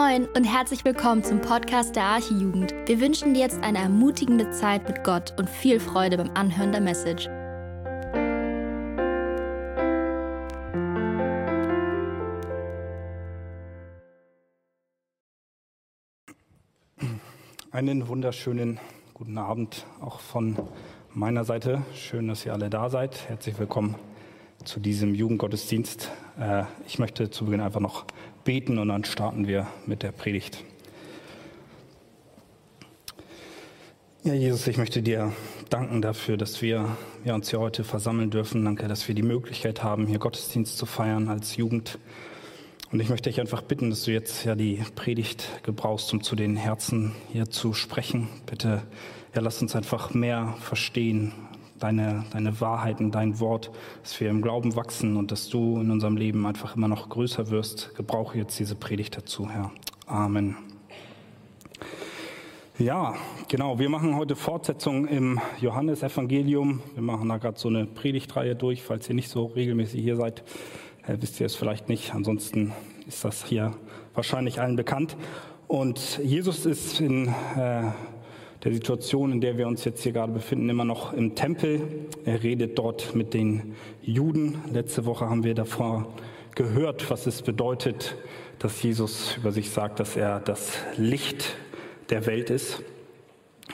[0.00, 2.72] Moin und herzlich willkommen zum Podcast der Archijugend.
[2.86, 6.80] Wir wünschen dir jetzt eine ermutigende Zeit mit Gott und viel Freude beim Anhören der
[6.80, 7.28] Message.
[17.70, 18.80] Einen wunderschönen
[19.12, 20.56] guten Abend auch von
[21.12, 21.82] meiner Seite.
[21.94, 23.28] Schön, dass ihr alle da seid.
[23.28, 23.96] Herzlich willkommen
[24.64, 26.10] zu diesem Jugendgottesdienst.
[26.38, 28.04] Äh, ich möchte zu Beginn einfach noch
[28.44, 30.64] beten und dann starten wir mit der Predigt.
[34.22, 35.32] Ja, Jesus, ich möchte dir
[35.70, 38.64] danken dafür, dass wir, wir uns hier heute versammeln dürfen.
[38.64, 41.98] Danke, dass wir die Möglichkeit haben, hier Gottesdienst zu feiern als Jugend.
[42.92, 46.36] Und ich möchte dich einfach bitten, dass du jetzt ja die Predigt gebrauchst, um zu
[46.36, 48.28] den Herzen hier zu sprechen.
[48.46, 48.82] Bitte,
[49.34, 51.32] ja, lass uns einfach mehr verstehen,
[51.80, 53.70] deine, deine Wahrheiten, dein Wort,
[54.02, 57.50] dass wir im Glauben wachsen und dass du in unserem Leben einfach immer noch größer
[57.50, 57.94] wirst.
[57.96, 59.72] Gebrauche jetzt diese Predigt dazu, Herr.
[60.06, 60.56] Amen.
[62.78, 63.14] Ja,
[63.48, 63.78] genau.
[63.78, 66.80] Wir machen heute Fortsetzung im Johannesevangelium.
[66.94, 68.82] Wir machen da gerade so eine Predigtreihe durch.
[68.82, 70.42] Falls ihr nicht so regelmäßig hier seid,
[71.06, 72.14] äh, wisst ihr es vielleicht nicht.
[72.14, 72.72] Ansonsten
[73.06, 73.72] ist das hier
[74.14, 75.16] wahrscheinlich allen bekannt.
[75.68, 77.82] Und Jesus ist in äh,
[78.64, 81.80] der Situation, in der wir uns jetzt hier gerade befinden, immer noch im Tempel.
[82.24, 84.58] Er redet dort mit den Juden.
[84.72, 86.12] Letzte Woche haben wir davor
[86.54, 88.16] gehört, was es bedeutet,
[88.58, 91.56] dass Jesus über sich sagt, dass er das Licht
[92.10, 92.82] der Welt ist.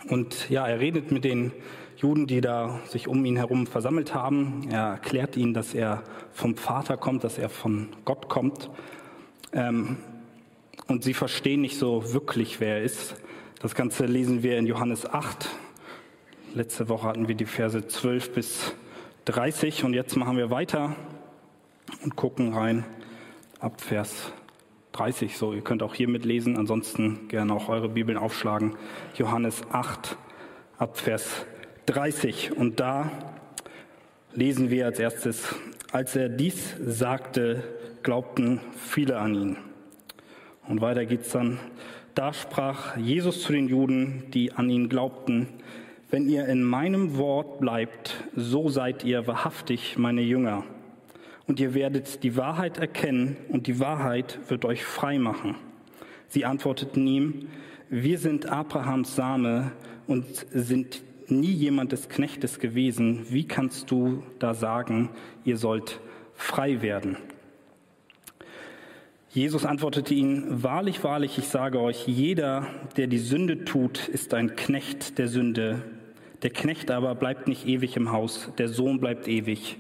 [0.09, 1.53] Und ja, er redet mit den
[1.97, 4.69] Juden, die da sich um ihn herum versammelt haben.
[4.71, 8.71] Er erklärt ihnen, dass er vom Vater kommt, dass er von Gott kommt.
[9.53, 9.97] Ähm,
[10.87, 13.17] und sie verstehen nicht so wirklich, wer er ist.
[13.61, 15.49] Das Ganze lesen wir in Johannes 8.
[16.55, 18.75] Letzte Woche hatten wir die Verse 12 bis
[19.25, 20.95] 30 und jetzt machen wir weiter
[22.03, 22.85] und gucken rein
[23.59, 24.31] ab Vers
[24.93, 25.39] 30.
[25.39, 28.77] So, ihr könnt auch hier mitlesen, ansonsten gerne auch eure Bibeln aufschlagen.
[29.17, 30.19] Johannes 8
[30.77, 31.47] ab Vers
[31.87, 33.11] 30 und da
[34.35, 35.55] lesen wir als erstes,
[35.93, 37.65] als er dies sagte,
[38.03, 39.57] glaubten viele an ihn.
[40.69, 41.59] Und weiter geht's dann.
[42.17, 45.49] Da sprach Jesus zu den Juden, die an ihn glaubten,
[46.11, 50.65] wenn ihr in meinem Wort bleibt, so seid ihr wahrhaftig meine Jünger.
[51.47, 55.57] Und ihr werdet die Wahrheit erkennen und die Wahrheit wird euch frei machen.
[56.29, 57.49] Sie antworteten ihm,
[57.91, 59.73] wir sind Abrahams Same
[60.07, 63.27] und sind nie jemand des Knechtes gewesen.
[63.29, 65.11] Wie kannst du da sagen,
[65.45, 66.01] ihr sollt
[66.33, 67.19] frei werden?
[69.37, 72.67] Jesus antwortete ihnen, wahrlich, wahrlich, ich sage euch, jeder,
[72.97, 75.83] der die Sünde tut, ist ein Knecht der Sünde.
[76.43, 79.77] Der Knecht aber bleibt nicht ewig im Haus, der Sohn bleibt ewig.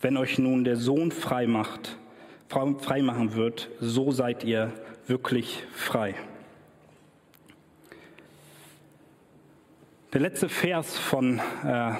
[0.00, 1.96] Wenn euch nun der Sohn frei macht,
[2.48, 4.72] frei machen wird, so seid ihr
[5.06, 6.16] wirklich frei.
[10.12, 11.92] Der letzte Vers von äh,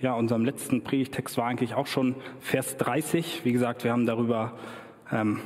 [0.00, 3.42] ja, unserem letzten Predigtext war eigentlich auch schon Vers 30.
[3.44, 4.56] Wie gesagt, wir haben darüber
[5.12, 5.40] ähm,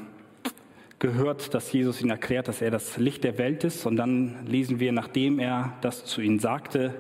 [1.04, 3.84] gehört, dass Jesus ihnen erklärt, dass er das Licht der Welt ist.
[3.84, 6.94] Und dann lesen wir, nachdem er das zu ihnen sagte,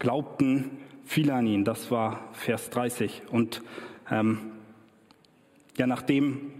[0.00, 0.72] glaubten
[1.04, 1.64] viele an ihn.
[1.64, 3.22] Das war Vers 30.
[3.30, 3.62] Und
[4.10, 4.38] ähm,
[5.78, 6.50] ja, nachdem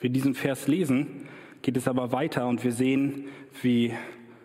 [0.00, 1.28] wir diesen Vers lesen,
[1.60, 3.26] geht es aber weiter und wir sehen,
[3.60, 3.92] wie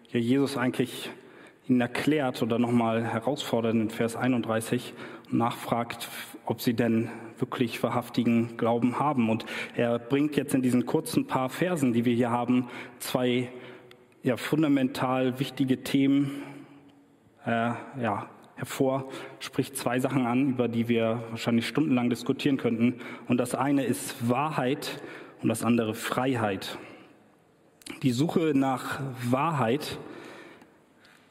[0.10, 1.10] Jesus eigentlich
[1.70, 4.94] ihnen erklärt oder nochmal herausfordert in Vers 31
[5.32, 6.10] und nachfragt,
[6.46, 7.10] ob sie denn
[7.42, 9.30] wirklich wahrhaftigen Glauben haben.
[9.30, 12.68] Und er bringt jetzt in diesen kurzen paar Versen, die wir hier haben,
[13.00, 13.50] zwei
[14.24, 16.44] ja, fundamental wichtige Themen
[17.46, 19.10] äh, ja, hervor,
[19.40, 23.02] spricht zwei Sachen an, über die wir wahrscheinlich stundenlang diskutieren könnten.
[23.28, 25.02] Und das eine ist Wahrheit
[25.42, 26.78] und das andere Freiheit.
[28.04, 29.00] Die Suche nach
[29.30, 29.98] Wahrheit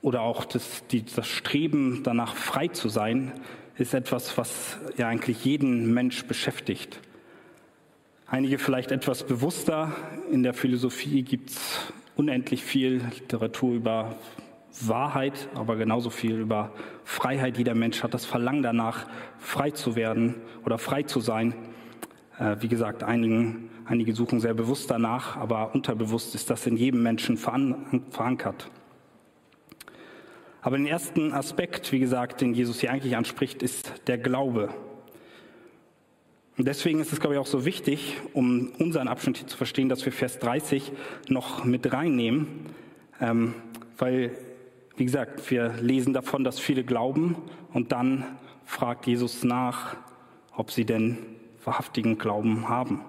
[0.03, 3.33] oder auch das, die, das Streben danach frei zu sein,
[3.81, 7.01] ist etwas, was ja eigentlich jeden Mensch beschäftigt.
[8.27, 9.93] Einige vielleicht etwas bewusster.
[10.31, 14.17] In der Philosophie gibt es unendlich viel Literatur über
[14.83, 16.73] Wahrheit, aber genauso viel über
[17.05, 17.59] Freiheit.
[17.59, 19.07] Jeder Mensch hat das Verlangen danach,
[19.39, 21.55] frei zu werden oder frei zu sein.
[22.39, 27.03] Äh, wie gesagt, einigen, einige suchen sehr bewusst danach, aber unterbewusst ist das in jedem
[27.03, 28.71] Menschen verankert.
[30.63, 34.69] Aber den ersten Aspekt, wie gesagt, den Jesus hier eigentlich anspricht, ist der Glaube.
[36.59, 39.89] Und deswegen ist es, glaube ich, auch so wichtig, um unseren Abschnitt hier zu verstehen,
[39.89, 40.93] dass wir Vers 30
[41.29, 42.67] noch mit reinnehmen,
[43.21, 43.55] ähm,
[43.97, 44.33] weil,
[44.97, 47.37] wie gesagt, wir lesen davon, dass viele glauben
[47.73, 48.25] und dann
[48.67, 49.97] fragt Jesus nach,
[50.55, 51.17] ob sie denn
[51.65, 53.01] wahrhaftigen Glauben haben.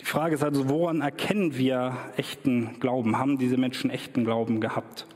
[0.00, 3.18] Die Frage ist also, woran erkennen wir echten Glauben?
[3.18, 5.06] Haben diese Menschen echten Glauben gehabt?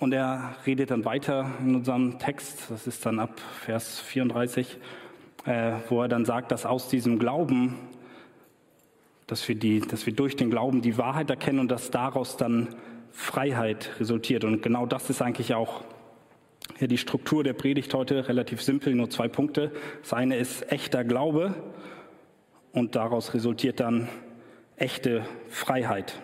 [0.00, 4.78] Und er redet dann weiter in unserem Text, das ist dann ab Vers 34,
[5.44, 7.76] äh, wo er dann sagt, dass aus diesem Glauben,
[9.26, 12.68] dass wir, die, dass wir durch den Glauben die Wahrheit erkennen und dass daraus dann
[13.12, 14.44] Freiheit resultiert.
[14.44, 15.84] Und genau das ist eigentlich auch
[16.78, 19.72] ja, die Struktur der Predigt heute, relativ simpel, nur zwei Punkte.
[20.02, 21.54] Das eine ist echter Glaube
[22.72, 24.08] und daraus resultiert dann
[24.76, 26.20] echte Freiheit.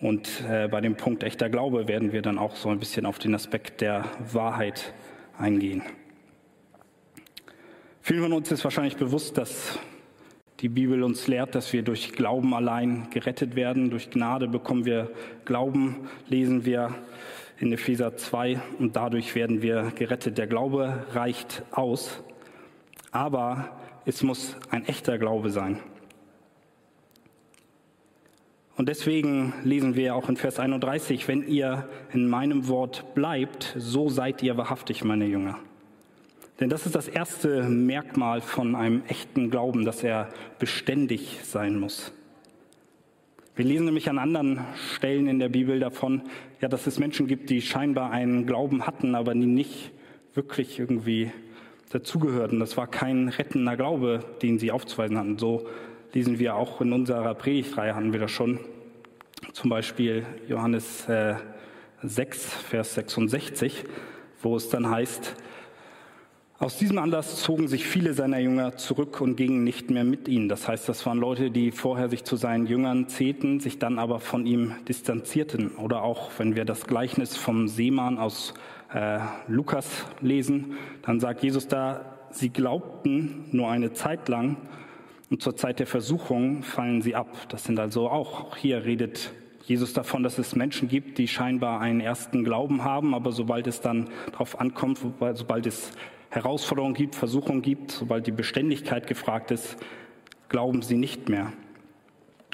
[0.00, 3.18] Und äh, bei dem Punkt echter Glaube werden wir dann auch so ein bisschen auf
[3.18, 4.92] den Aspekt der Wahrheit
[5.36, 5.82] eingehen.
[8.00, 9.78] Vielen von uns ist wahrscheinlich bewusst, dass
[10.60, 13.90] die Bibel uns lehrt, dass wir durch Glauben allein gerettet werden.
[13.90, 15.10] Durch Gnade bekommen wir
[15.44, 16.94] Glauben, lesen wir
[17.60, 20.38] in Epheser 2 und dadurch werden wir gerettet.
[20.38, 22.22] Der Glaube reicht aus,
[23.10, 25.80] aber es muss ein echter Glaube sein.
[28.76, 34.08] Und deswegen lesen wir auch in Vers 31, wenn ihr in meinem Wort bleibt, so
[34.08, 35.58] seid ihr wahrhaftig meine Jünger.
[36.60, 40.28] Denn das ist das erste Merkmal von einem echten Glauben, dass er
[40.60, 42.12] beständig sein muss.
[43.58, 44.64] Wir lesen nämlich an anderen
[44.94, 46.22] Stellen in der Bibel davon,
[46.60, 49.90] ja, dass es Menschen gibt, die scheinbar einen Glauben hatten, aber die nicht
[50.32, 51.32] wirklich irgendwie
[51.90, 52.60] dazugehörten.
[52.60, 55.38] Das war kein rettender Glaube, den sie aufzuweisen hatten.
[55.38, 55.66] So
[56.12, 58.60] lesen wir auch in unserer Predigtreihe, hatten wir das schon.
[59.54, 61.34] Zum Beispiel Johannes äh,
[62.04, 63.82] 6, Vers 66,
[64.40, 65.34] wo es dann heißt,
[66.60, 70.48] aus diesem Anlass zogen sich viele seiner Jünger zurück und gingen nicht mehr mit ihnen.
[70.48, 74.18] Das heißt, das waren Leute, die vorher sich zu seinen Jüngern zählten, sich dann aber
[74.18, 75.76] von ihm distanzierten.
[75.76, 78.54] Oder auch, wenn wir das Gleichnis vom Seemann aus
[78.92, 84.56] äh, Lukas lesen, dann sagt Jesus da, sie glaubten nur eine Zeit lang
[85.30, 87.28] und zur Zeit der Versuchung fallen sie ab.
[87.50, 89.32] Das sind also auch, auch hier redet
[89.64, 93.80] Jesus davon, dass es Menschen gibt, die scheinbar einen ersten Glauben haben, aber sobald es
[93.80, 94.98] dann darauf ankommt,
[95.34, 95.92] sobald es
[96.30, 99.76] Herausforderungen gibt, Versuchungen gibt, sobald die Beständigkeit gefragt ist,
[100.48, 101.52] glauben sie nicht mehr.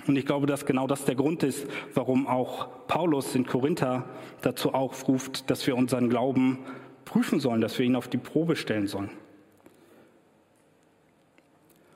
[0.06, 4.04] Und ich glaube, dass genau das der Grund ist, warum auch Paulus in Korinther
[4.42, 6.58] dazu aufruft, dass wir unseren Glauben
[7.04, 9.10] prüfen sollen, dass wir ihn auf die Probe stellen sollen.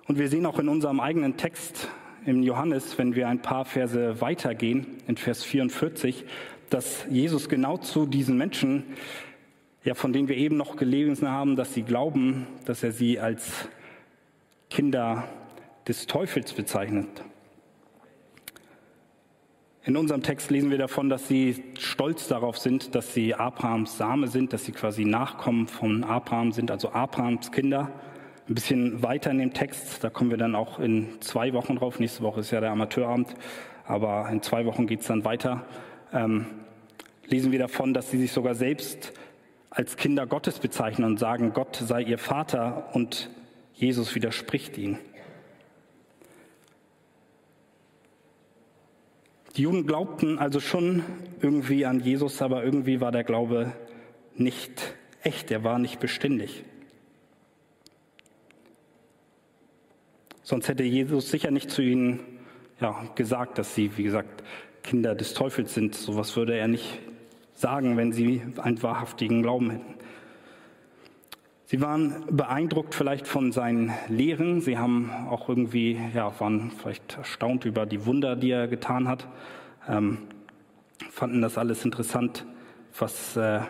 [0.07, 1.89] Und wir sehen auch in unserem eigenen Text
[2.25, 6.25] im Johannes, wenn wir ein paar Verse weitergehen, in Vers 44,
[6.71, 8.85] dass Jesus genau zu diesen Menschen
[9.85, 13.69] ja, von denen wir eben noch gelesen haben, dass sie glauben, dass er sie als
[14.71, 15.25] Kinder
[15.87, 17.09] des Teufels bezeichnet.
[19.85, 24.29] In unserem Text lesen wir davon, dass sie stolz darauf sind, dass sie Abrahams Same
[24.29, 27.91] sind, dass sie quasi Nachkommen von Abraham sind, also Abrahams Kinder.
[28.49, 31.99] Ein bisschen weiter in dem Text, da kommen wir dann auch in zwei Wochen drauf.
[32.01, 33.35] Nächste Woche ist ja der Amateurabend,
[33.87, 35.65] aber in zwei Wochen geht es dann weiter.
[36.13, 36.45] Ähm,
[37.27, 39.15] lesen wir davon, dass sie sich sogar selbst
[39.79, 43.31] als Kinder Gottes bezeichnen und sagen, Gott sei ihr Vater und
[43.75, 44.99] Jesus widerspricht ihnen.
[49.55, 51.05] Die Juden glaubten also schon
[51.41, 53.73] irgendwie an Jesus, aber irgendwie war der Glaube
[54.35, 56.65] nicht echt, er war nicht beständig.
[60.43, 62.19] Sonst hätte Jesus sicher nicht zu ihnen
[62.81, 64.43] ja, gesagt, dass sie, wie gesagt,
[64.83, 65.95] Kinder des Teufels sind.
[65.95, 66.99] Sowas würde er nicht
[67.59, 69.95] sagen, wenn sie einen wahrhaftigen Glauben hätten.
[71.67, 74.61] Sie waren beeindruckt vielleicht von seinen Lehren.
[74.61, 79.27] Sie haben auch irgendwie, ja, waren vielleicht erstaunt über die Wunder, die er getan hat.
[79.87, 80.19] Ähm,
[81.11, 82.47] fanden das alles interessant,
[82.99, 83.61] was, äh,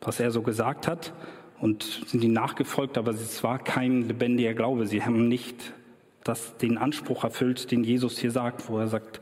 [0.00, 1.12] was er so gesagt hat
[1.60, 4.86] und sind ihm nachgefolgt, aber es war kein lebendiger Glaube.
[4.86, 5.74] Sie haben nicht
[6.24, 9.20] das, den Anspruch erfüllt, den Jesus hier sagt, wo er sagt,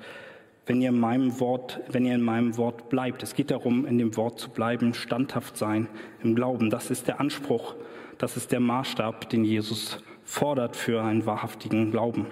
[0.69, 3.23] wenn ihr in meinem Wort, wenn ihr in meinem Wort bleibt.
[3.23, 5.89] Es geht darum, in dem Wort zu bleiben, standhaft sein
[6.23, 6.69] im Glauben.
[6.69, 7.75] Das ist der Anspruch,
[8.19, 12.27] das ist der Maßstab, den Jesus fordert für einen wahrhaftigen Glauben.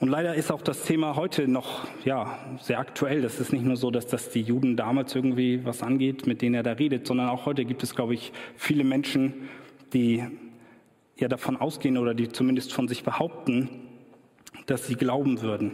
[0.00, 3.22] Und leider ist auch das Thema heute noch ja, sehr aktuell.
[3.22, 6.56] Das ist nicht nur so, dass das die Juden damals irgendwie was angeht, mit denen
[6.56, 9.48] er da redet, sondern auch heute gibt es, glaube ich, viele Menschen,
[9.92, 10.24] die
[11.18, 13.68] ja davon ausgehen oder die zumindest von sich behaupten,
[14.66, 15.72] dass sie glauben würden.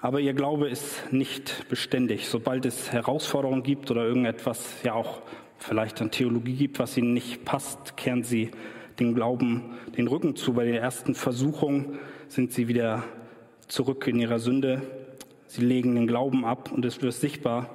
[0.00, 2.28] Aber ihr Glaube ist nicht beständig.
[2.28, 5.22] Sobald es Herausforderungen gibt oder irgendetwas, ja auch
[5.58, 8.52] vielleicht an Theologie gibt, was ihnen nicht passt, kehren sie
[9.00, 10.52] den Glauben den Rücken zu.
[10.54, 13.02] Bei der ersten Versuchung sind sie wieder
[13.66, 14.82] zurück in ihrer Sünde.
[15.46, 17.74] Sie legen den Glauben ab und es wird sichtbar,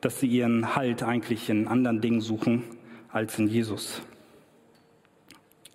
[0.00, 2.64] dass sie ihren Halt eigentlich in anderen Dingen suchen
[3.10, 4.02] als in Jesus.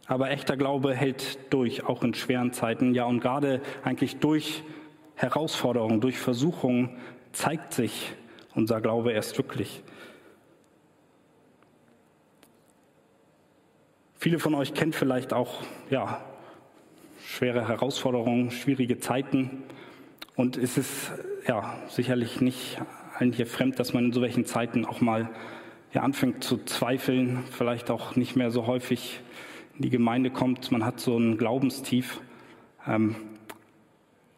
[0.08, 2.94] Aber echter Glaube hält durch, auch in schweren Zeiten.
[2.94, 4.64] Ja, und gerade eigentlich durch
[5.16, 6.98] Herausforderungen, durch Versuchungen
[7.34, 8.14] zeigt sich
[8.56, 9.84] unser Glaube erst wirklich.
[14.20, 16.22] Viele von euch kennen vielleicht auch ja,
[17.26, 19.64] schwere Herausforderungen, schwierige Zeiten.
[20.36, 21.12] Und es ist
[21.48, 22.82] ja sicherlich nicht
[23.16, 25.30] allen hier fremd, dass man in so welchen Zeiten auch mal
[25.94, 29.22] ja, anfängt zu zweifeln, vielleicht auch nicht mehr so häufig
[29.78, 30.72] in die Gemeinde kommt.
[30.72, 32.20] Man hat so ein Glaubenstief.
[32.88, 33.16] Ähm,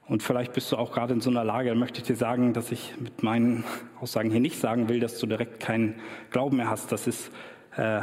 [0.07, 2.53] und vielleicht bist du auch gerade in so einer Lage, da möchte ich dir sagen,
[2.53, 3.63] dass ich mit meinen
[4.01, 5.95] Aussagen hier nicht sagen will, dass du direkt keinen
[6.31, 6.91] Glauben mehr hast.
[6.91, 7.31] Das ist
[7.77, 8.01] äh,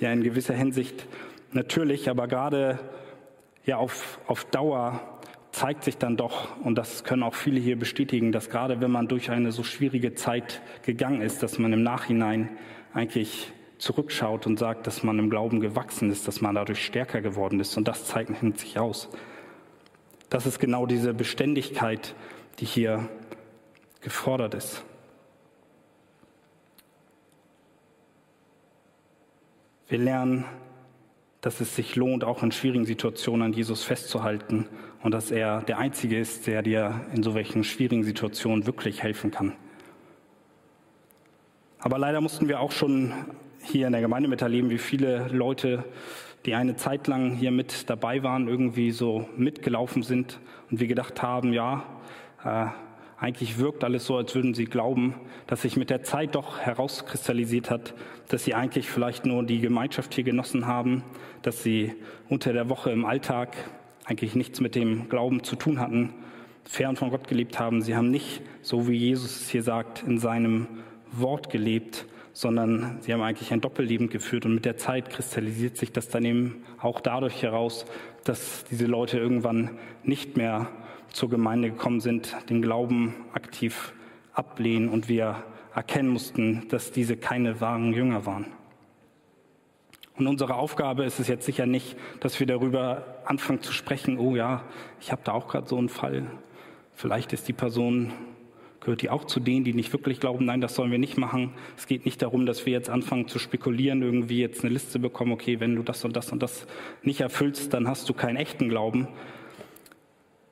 [0.00, 1.06] ja in gewisser Hinsicht
[1.52, 2.78] natürlich, aber gerade
[3.64, 5.00] ja auf, auf Dauer
[5.52, 9.08] zeigt sich dann doch, und das können auch viele hier bestätigen, dass gerade wenn man
[9.08, 12.50] durch eine so schwierige Zeit gegangen ist, dass man im Nachhinein
[12.92, 17.60] eigentlich zurückschaut und sagt, dass man im Glauben gewachsen ist, dass man dadurch stärker geworden
[17.60, 17.76] ist.
[17.76, 19.08] Und das zeichnet sich aus.
[20.30, 22.14] Das ist genau diese Beständigkeit,
[22.58, 23.08] die hier
[24.00, 24.84] gefordert ist.
[29.88, 30.44] Wir lernen,
[31.40, 34.68] dass es sich lohnt, auch in schwierigen Situationen an Jesus festzuhalten
[35.02, 39.30] und dass er der Einzige ist, der dir in so welchen schwierigen Situationen wirklich helfen
[39.30, 39.52] kann.
[41.78, 43.12] Aber leider mussten wir auch schon
[43.66, 45.84] hier in der Gemeinde miterleben, wie viele Leute,
[46.44, 50.38] die eine Zeit lang hier mit dabei waren, irgendwie so mitgelaufen sind
[50.70, 51.84] und wir gedacht haben, ja,
[52.44, 52.66] äh,
[53.18, 55.14] eigentlich wirkt alles so, als würden sie glauben,
[55.46, 57.94] dass sich mit der Zeit doch herauskristallisiert hat,
[58.28, 61.02] dass sie eigentlich vielleicht nur die Gemeinschaft hier genossen haben,
[61.42, 61.94] dass sie
[62.28, 63.56] unter der Woche im Alltag
[64.04, 66.12] eigentlich nichts mit dem Glauben zu tun hatten,
[66.64, 67.80] fern von Gott gelebt haben.
[67.80, 70.66] Sie haben nicht, so wie Jesus es hier sagt, in seinem
[71.10, 72.06] Wort gelebt,
[72.36, 74.44] sondern sie haben eigentlich ein Doppelleben geführt.
[74.44, 77.86] Und mit der Zeit kristallisiert sich das dann eben auch dadurch heraus,
[78.24, 80.68] dass diese Leute irgendwann nicht mehr
[81.08, 83.94] zur Gemeinde gekommen sind, den Glauben aktiv
[84.34, 88.44] ablehnen und wir erkennen mussten, dass diese keine wahren Jünger waren.
[90.18, 94.36] Und unsere Aufgabe ist es jetzt sicher nicht, dass wir darüber anfangen zu sprechen, oh
[94.36, 94.62] ja,
[95.00, 96.26] ich habe da auch gerade so einen Fall,
[96.92, 98.12] vielleicht ist die Person
[98.80, 101.52] Gehört die auch zu denen, die nicht wirklich glauben, nein, das sollen wir nicht machen.
[101.76, 105.32] Es geht nicht darum, dass wir jetzt anfangen zu spekulieren, irgendwie jetzt eine Liste bekommen,
[105.32, 106.66] okay, wenn du das und das und das
[107.02, 109.08] nicht erfüllst, dann hast du keinen echten Glauben.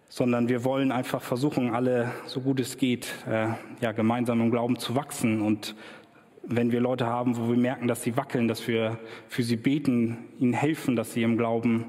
[0.09, 3.49] Sondern wir wollen einfach versuchen, alle, so gut es geht, äh,
[3.81, 5.43] ja, gemeinsam im Glauben zu wachsen.
[5.43, 5.75] Und
[6.43, 10.19] wenn wir Leute haben, wo wir merken, dass sie wackeln, dass wir für sie beten,
[10.39, 11.87] ihnen helfen, dass sie im Glauben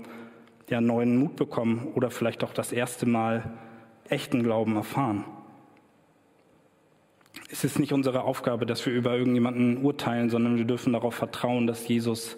[0.70, 3.52] ja, neuen Mut bekommen oder vielleicht auch das erste Mal
[4.10, 5.24] echten Glauben erfahren.
[7.52, 11.68] Es ist nicht unsere Aufgabe, dass wir über irgendjemanden urteilen, sondern wir dürfen darauf vertrauen,
[11.68, 12.38] dass Jesus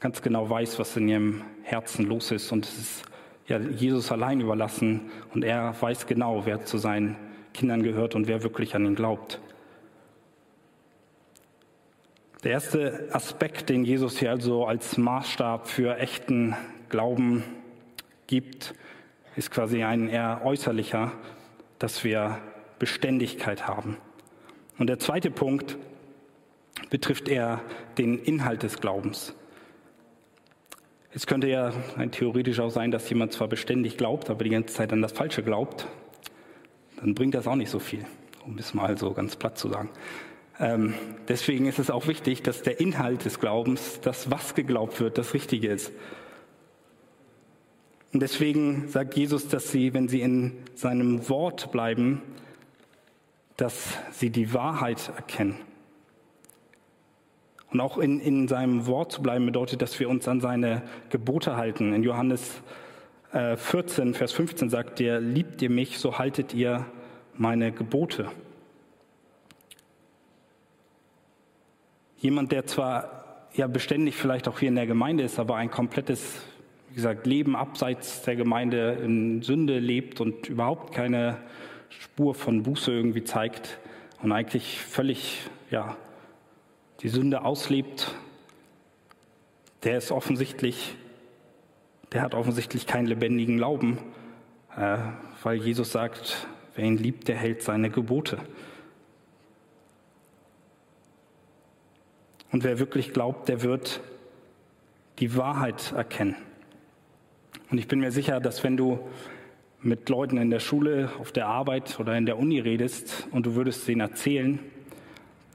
[0.00, 2.52] ganz genau weiß, was in ihrem Herzen los ist.
[2.52, 3.04] Und es ist
[3.46, 7.16] ja Jesus allein überlassen und er weiß genau, wer zu seinen
[7.52, 9.40] Kindern gehört und wer wirklich an ihn glaubt.
[12.42, 16.54] Der erste Aspekt, den Jesus hier also als Maßstab für echten
[16.90, 17.42] Glauben
[18.26, 18.74] gibt,
[19.36, 21.12] ist quasi ein eher äußerlicher,
[21.78, 22.38] dass wir
[22.78, 23.96] Beständigkeit haben.
[24.78, 25.76] Und der zweite Punkt
[26.90, 27.60] betrifft eher
[27.98, 29.34] den Inhalt des Glaubens.
[31.12, 31.72] Es könnte ja
[32.10, 35.44] theoretisch auch sein, dass jemand zwar beständig glaubt, aber die ganze Zeit an das Falsche
[35.44, 35.86] glaubt.
[36.96, 38.04] Dann bringt das auch nicht so viel,
[38.44, 39.90] um es mal so ganz platt zu sagen.
[40.58, 40.94] Ähm,
[41.28, 45.34] deswegen ist es auch wichtig, dass der Inhalt des Glaubens, das, was geglaubt wird, das
[45.34, 45.92] Richtige ist.
[48.12, 52.22] Und deswegen sagt Jesus, dass sie, wenn sie in seinem Wort bleiben,
[53.56, 55.56] dass sie die Wahrheit erkennen.
[57.70, 61.56] Und auch in, in seinem Wort zu bleiben bedeutet, dass wir uns an seine Gebote
[61.56, 61.92] halten.
[61.92, 62.62] In Johannes
[63.32, 66.86] äh, 14, Vers 15 sagt er, liebt ihr mich, so haltet ihr
[67.36, 68.30] meine Gebote.
[72.18, 76.42] Jemand, der zwar ja beständig vielleicht auch hier in der Gemeinde ist, aber ein komplettes,
[76.90, 81.38] wie gesagt, Leben abseits der Gemeinde in Sünde lebt und überhaupt keine
[82.00, 83.78] Spur von Buße irgendwie zeigt
[84.22, 85.96] und eigentlich völlig ja,
[87.00, 88.14] die Sünde auslebt,
[89.82, 90.96] der ist offensichtlich,
[92.12, 93.98] der hat offensichtlich keinen lebendigen Glauben,
[94.76, 94.98] äh,
[95.42, 98.38] weil Jesus sagt, wer ihn liebt, der hält seine Gebote.
[102.50, 104.00] Und wer wirklich glaubt, der wird
[105.18, 106.36] die Wahrheit erkennen.
[107.70, 109.00] Und ich bin mir sicher, dass wenn du
[109.84, 113.54] mit Leuten in der Schule, auf der Arbeit oder in der Uni redest und du
[113.54, 114.58] würdest denen erzählen,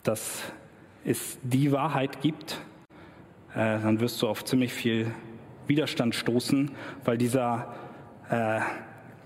[0.04, 0.44] dass
[1.04, 2.62] es die Wahrheit gibt,
[3.54, 5.12] äh, dann wirst du auf ziemlich viel
[5.68, 6.72] Widerstand stoßen,
[7.06, 7.76] weil dieser
[8.30, 8.60] äh,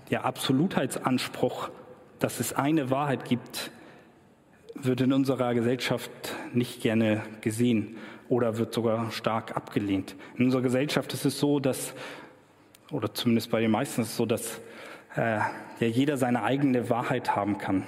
[0.08, 1.70] ja, Absolutheitsanspruch,
[2.18, 3.70] dass es eine Wahrheit gibt,
[4.74, 6.10] wird in unserer Gesellschaft
[6.52, 7.96] nicht gerne gesehen
[8.28, 10.16] oder wird sogar stark abgelehnt.
[10.36, 11.94] In unserer Gesellschaft ist es so, dass,
[12.90, 14.60] oder zumindest bei den meisten ist es so, dass
[15.16, 15.38] äh,
[15.80, 17.84] ja jeder seine eigene Wahrheit haben kann.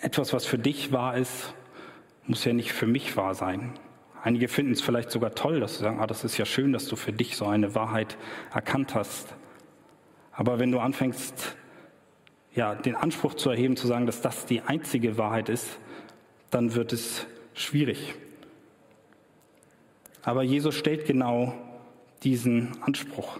[0.00, 1.54] Etwas, was für dich wahr ist,
[2.26, 3.72] muss ja nicht für mich wahr sein.
[4.22, 6.88] Einige finden es vielleicht sogar toll, dass sie sagen, ah, das ist ja schön, dass
[6.88, 8.16] du für dich so eine Wahrheit
[8.52, 9.34] erkannt hast.
[10.32, 11.56] Aber wenn du anfängst,
[12.54, 15.78] ja, den Anspruch zu erheben, zu sagen, dass das die einzige Wahrheit ist,
[16.50, 18.14] dann wird es schwierig.
[20.22, 21.54] Aber Jesus stellt genau
[22.24, 23.38] diesen Anspruch.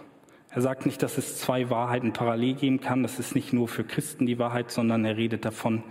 [0.57, 3.03] Er sagt nicht, dass es zwei Wahrheiten parallel geben kann.
[3.03, 5.83] Das ist nicht nur für Christen die Wahrheit, sondern er redet davon,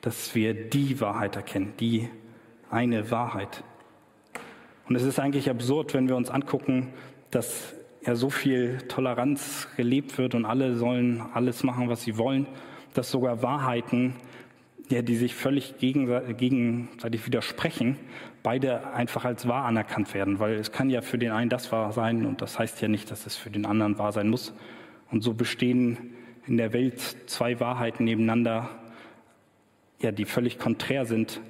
[0.00, 2.08] dass wir die Wahrheit erkennen, die
[2.70, 3.62] eine Wahrheit.
[4.88, 6.94] Und es ist eigentlich absurd, wenn wir uns angucken,
[7.30, 7.74] dass
[8.06, 12.46] ja so viel Toleranz gelebt wird und alle sollen alles machen, was sie wollen,
[12.94, 14.14] dass sogar Wahrheiten,
[14.88, 17.98] ja, die sich völlig gegenseitig widersprechen,
[18.46, 21.90] beide einfach als wahr anerkannt werden, weil es kann ja für den einen das wahr
[21.90, 24.54] sein und das heißt ja nicht, dass es für den anderen wahr sein muss.
[25.10, 26.14] Und so bestehen
[26.46, 28.70] in der Welt zwei Wahrheiten nebeneinander,
[29.98, 31.40] ja, die völlig konträr sind.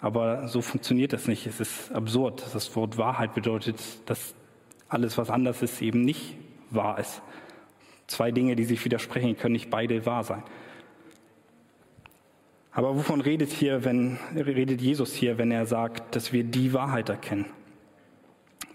[0.00, 1.44] Aber so funktioniert das nicht.
[1.48, 2.44] Es ist absurd.
[2.54, 4.36] Das Wort Wahrheit bedeutet, dass
[4.88, 6.36] alles, was anders ist, eben nicht
[6.70, 7.20] wahr ist.
[8.06, 10.44] Zwei Dinge, die sich widersprechen, können nicht beide wahr sein.
[12.76, 17.08] Aber wovon redet hier, wenn, redet Jesus hier, wenn er sagt, dass wir die Wahrheit
[17.08, 17.46] erkennen?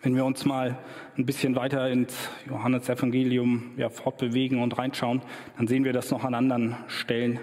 [0.02, 0.78] Wenn wir uns mal
[1.18, 2.16] ein bisschen weiter ins
[2.48, 5.22] Johannesevangelium ja, fortbewegen und reinschauen,
[5.58, 7.42] dann sehen wir, dass noch an anderen Stellen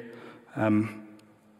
[0.57, 0.89] ähm,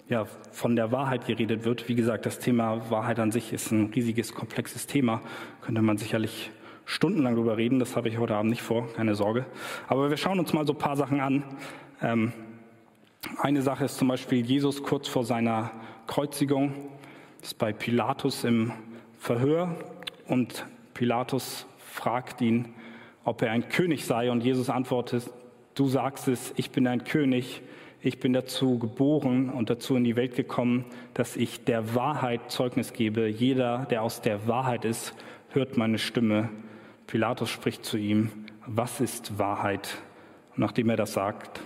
[0.09, 1.91] ja, von der Wahrheit geredet wird.
[1.91, 5.21] Wie gesagt, das Thema Wahrheit an sich ist ein riesiges, komplexes Thema.
[5.61, 6.51] Könnte man sicherlich
[6.87, 7.81] stundenlang darüber reden.
[7.81, 9.45] Das habe ich heute Abend nicht vor, keine Sorge.
[9.89, 11.45] Aber wir schauen uns mal so ein paar Sachen an.
[12.01, 12.33] Ähm,
[13.39, 15.71] eine Sache ist zum Beispiel Jesus kurz vor seiner
[16.07, 16.75] Kreuzigung,
[17.43, 18.73] ist bei Pilatus im
[19.19, 19.77] Verhör
[20.27, 22.75] und Pilatus fragt ihn,
[23.25, 25.31] ob er ein König sei und Jesus antwortet,
[25.75, 27.63] du sagst es, ich bin ein König,
[28.01, 30.85] ich bin dazu geboren und dazu in die Welt gekommen,
[31.15, 33.27] dass ich der Wahrheit Zeugnis gebe.
[33.27, 35.15] Jeder, der aus der Wahrheit ist,
[35.51, 36.51] hört meine Stimme.
[37.07, 38.31] Pilatus spricht zu ihm,
[38.67, 39.99] was ist Wahrheit?
[40.51, 41.61] Und nachdem er das sagt,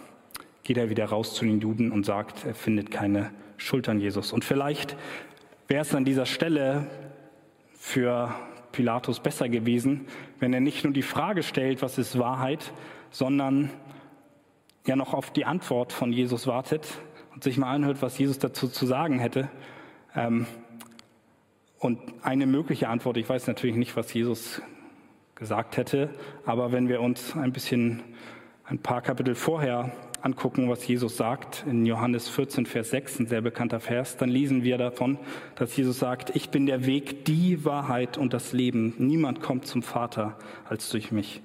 [0.63, 4.33] geht er wieder raus zu den Juden und sagt, er findet keine Schuld an Jesus.
[4.33, 4.97] Und vielleicht
[5.69, 6.87] wäre es an dieser Stelle
[7.75, 8.35] für
[8.73, 10.07] Pilatus besser gewesen,
[10.39, 12.73] wenn er nicht nur die Frage stellt, was ist Wahrheit,
[13.11, 13.71] sondern
[14.87, 16.87] ja noch auf die Antwort von Jesus wartet
[17.35, 19.49] und sich mal anhört, was Jesus dazu zu sagen hätte.
[20.15, 20.47] Ähm,
[21.79, 24.61] und eine mögliche Antwort, ich weiß natürlich nicht, was Jesus
[25.35, 26.11] gesagt hätte,
[26.45, 28.03] aber wenn wir uns ein bisschen
[28.65, 29.91] ein paar Kapitel vorher
[30.23, 34.63] angucken, was Jesus sagt, in Johannes 14, Vers 6, ein sehr bekannter Vers, dann lesen
[34.63, 35.19] wir davon,
[35.57, 38.95] dass Jesus sagt, ich bin der Weg, die Wahrheit und das Leben.
[38.99, 40.37] Niemand kommt zum Vater
[40.69, 41.41] als durch mich.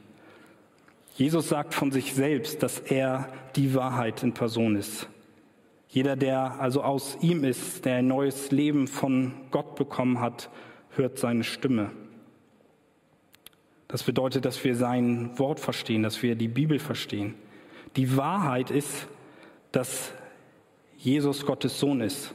[1.15, 5.07] Jesus sagt von sich selbst, dass er die Wahrheit in Person ist.
[5.87, 10.49] Jeder, der also aus ihm ist, der ein neues Leben von Gott bekommen hat,
[10.89, 11.91] hört seine Stimme.
[13.87, 17.35] Das bedeutet, dass wir sein Wort verstehen, dass wir die Bibel verstehen.
[17.95, 19.07] Die Wahrheit ist,
[19.71, 20.11] dass
[20.97, 22.33] Jesus Gottes Sohn ist.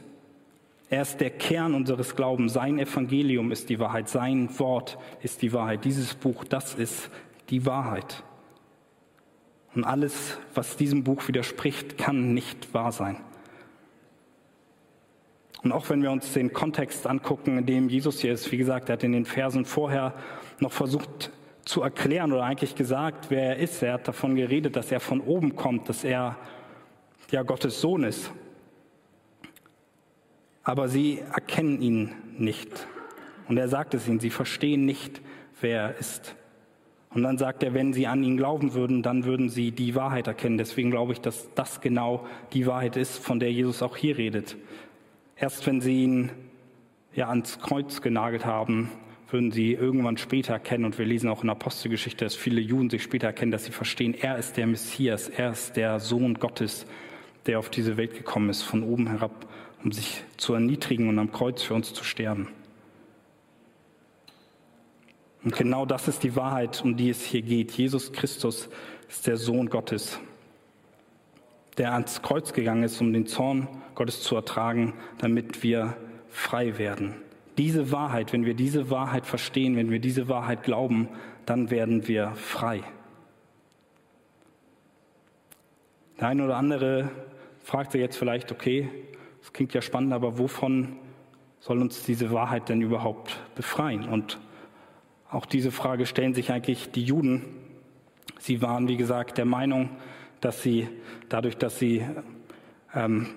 [0.89, 2.53] Er ist der Kern unseres Glaubens.
[2.53, 4.09] Sein Evangelium ist die Wahrheit.
[4.09, 5.85] Sein Wort ist die Wahrheit.
[5.85, 7.09] Dieses Buch, das ist
[7.49, 8.23] die Wahrheit.
[9.73, 13.17] Und alles, was diesem Buch widerspricht, kann nicht wahr sein.
[15.63, 18.89] Und auch wenn wir uns den Kontext angucken, in dem Jesus hier ist, wie gesagt,
[18.89, 20.13] er hat in den Versen vorher
[20.59, 21.31] noch versucht
[21.65, 23.81] zu erklären oder eigentlich gesagt, wer er ist.
[23.83, 26.37] Er hat davon geredet, dass er von oben kommt, dass er
[27.29, 28.31] ja Gottes Sohn ist.
[30.63, 32.87] Aber sie erkennen ihn nicht.
[33.47, 35.21] Und er sagt es ihnen, sie verstehen nicht,
[35.59, 36.35] wer er ist.
[37.13, 40.27] Und dann sagt er, wenn sie an ihn glauben würden, dann würden sie die Wahrheit
[40.27, 40.57] erkennen.
[40.57, 44.55] Deswegen glaube ich, dass das genau die Wahrheit ist, von der Jesus auch hier redet.
[45.35, 46.31] Erst wenn sie ihn
[47.13, 48.91] ja ans Kreuz genagelt haben,
[49.31, 52.89] würden sie irgendwann später erkennen, und wir lesen auch in der Apostelgeschichte, dass viele Juden
[52.89, 56.85] sich später erkennen, dass sie verstehen, er ist der Messias, er ist der Sohn Gottes,
[57.45, 59.47] der auf diese Welt gekommen ist, von oben herab,
[59.83, 62.47] um sich zu erniedrigen und am Kreuz für uns zu sterben.
[65.43, 67.71] Und genau das ist die Wahrheit, um die es hier geht.
[67.71, 68.69] Jesus Christus
[69.09, 70.19] ist der Sohn Gottes,
[71.77, 75.97] der ans Kreuz gegangen ist, um den Zorn Gottes zu ertragen, damit wir
[76.29, 77.15] frei werden.
[77.57, 81.09] Diese Wahrheit, wenn wir diese Wahrheit verstehen, wenn wir diese Wahrheit glauben,
[81.45, 82.81] dann werden wir frei.
[86.19, 87.09] Der eine oder andere
[87.63, 88.89] fragt sich jetzt vielleicht, okay,
[89.41, 90.97] das klingt ja spannend, aber wovon
[91.59, 94.07] soll uns diese Wahrheit denn überhaupt befreien?
[94.07, 94.39] Und
[95.29, 97.45] auch diese Frage stellen sich eigentlich die Juden.
[98.39, 99.89] Sie waren, wie gesagt, der Meinung,
[100.41, 100.87] dass sie
[101.29, 102.05] dadurch, dass sie
[102.93, 103.27] ähm,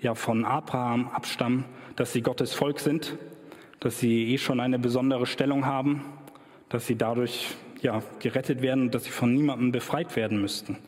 [0.00, 1.64] ja von Abraham abstammen,
[1.96, 3.16] dass sie Gottes Volk sind,
[3.84, 6.06] dass sie eh schon eine besondere Stellung haben,
[6.70, 10.78] dass sie dadurch ja gerettet werden und dass sie von niemandem befreit werden müssten.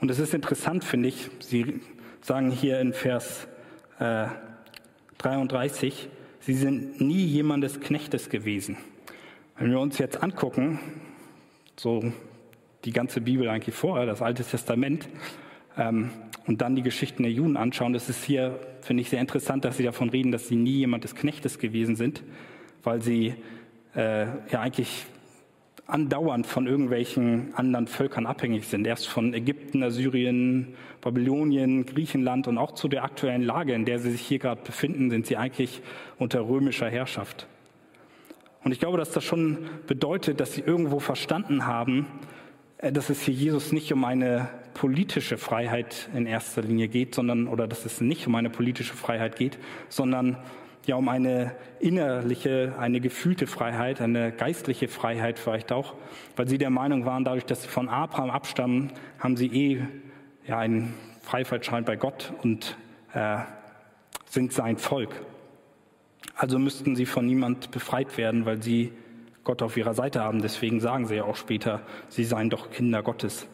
[0.00, 1.28] Und es ist interessant, finde ich.
[1.40, 1.82] Sie
[2.22, 3.46] sagen hier in Vers
[3.98, 4.24] äh,
[5.18, 6.08] 33,
[6.40, 8.78] sie sind nie jemandes Knechtes gewesen.
[9.58, 10.80] Wenn wir uns jetzt angucken,
[11.76, 12.10] so
[12.86, 15.10] die ganze Bibel eigentlich vorher, das Alte Testament,
[15.76, 16.10] ähm,
[16.46, 19.76] und dann die Geschichten der Juden anschauen, das ist hier, finde ich, sehr interessant, dass
[19.76, 22.22] sie davon reden, dass sie nie jemand des Knechtes gewesen sind,
[22.82, 23.34] weil sie
[23.94, 25.06] äh, ja eigentlich
[25.86, 28.86] andauernd von irgendwelchen anderen Völkern abhängig sind.
[28.86, 34.10] Erst von Ägypten, Assyrien, Babylonien, Griechenland und auch zu der aktuellen Lage, in der sie
[34.10, 35.82] sich hier gerade befinden, sind sie eigentlich
[36.18, 37.46] unter römischer Herrschaft.
[38.64, 42.06] Und ich glaube, dass das schon bedeutet, dass sie irgendwo verstanden haben,
[42.78, 47.48] äh, dass es hier Jesus nicht um eine politische Freiheit in erster Linie geht, sondern,
[47.48, 49.58] oder dass es nicht um eine politische Freiheit geht,
[49.88, 50.36] sondern
[50.86, 55.94] ja um eine innerliche, eine gefühlte Freiheit, eine geistliche Freiheit vielleicht auch,
[56.36, 59.86] weil sie der Meinung waren, dadurch, dass sie von Abraham abstammen, haben sie eh
[60.46, 62.76] ja einen Freifahrtschein bei Gott und
[63.14, 63.38] äh,
[64.28, 65.10] sind sein Volk.
[66.34, 68.92] Also müssten sie von niemand befreit werden, weil sie
[69.44, 70.40] Gott auf ihrer Seite haben.
[70.40, 73.46] Deswegen sagen sie ja auch später, sie seien doch Kinder Gottes.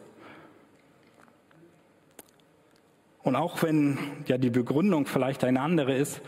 [3.29, 6.19] Und auch wenn ja die Begründung vielleicht eine andere ist,